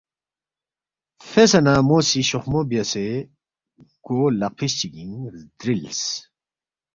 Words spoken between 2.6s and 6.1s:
بیاسے گو لقفِس چگِنگ زدرِلس